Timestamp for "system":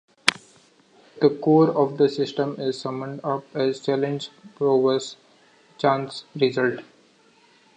2.09-2.55